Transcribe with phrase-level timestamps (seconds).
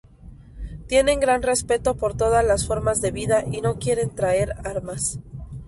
[0.87, 5.19] Tiene gran respeto por todas las formas de vida y no quiere traer armas.